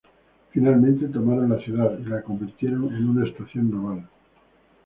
Finalmente, 0.49 1.09
tomaron 1.09 1.49
la 1.51 1.59
ciudad 1.59 1.95
y 1.99 2.05
la 2.05 2.23
convirtieron 2.23 2.91
en 2.91 3.07
una 3.07 3.23
estación 3.29 3.69
naval. 3.69 4.09